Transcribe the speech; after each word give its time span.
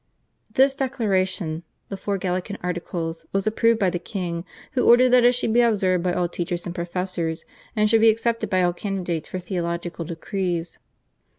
This 0.51 0.73
Declaration 0.73 1.61
(the 1.89 1.95
Four 1.95 2.17
Gallican 2.17 2.57
Articles) 2.63 3.27
was 3.31 3.45
approved 3.45 3.77
by 3.79 3.91
the 3.91 3.99
king, 3.99 4.45
who 4.71 4.83
ordered 4.87 5.11
that 5.11 5.23
it 5.23 5.33
should 5.33 5.53
be 5.53 5.61
observed 5.61 6.03
by 6.03 6.11
all 6.11 6.27
teachers 6.27 6.65
and 6.65 6.73
professors, 6.73 7.45
and 7.75 7.87
should 7.87 8.01
be 8.01 8.09
accepted 8.09 8.49
by 8.49 8.63
all 8.63 8.73
candidates 8.73 9.29
for 9.29 9.37
theological 9.37 10.03
decrees. 10.03 10.79